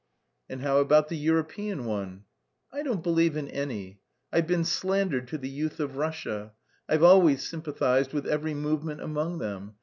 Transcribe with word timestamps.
"And 0.49 0.61
how 0.61 0.79
about 0.79 1.09
the 1.09 1.15
European 1.15 1.85
one?" 1.85 2.23
"I 2.73 2.81
don't 2.81 3.03
believe 3.03 3.37
in 3.37 3.47
any. 3.49 3.99
I've 4.33 4.47
been 4.47 4.63
slandered 4.65 5.27
to 5.27 5.37
the 5.37 5.47
youth 5.47 5.79
of 5.79 5.95
Russia. 5.95 6.53
I've 6.89 7.03
always 7.03 7.47
sympathised 7.47 8.11
with 8.11 8.25
every 8.25 8.55
movement 8.55 9.01
among 9.01 9.37
them. 9.37 9.75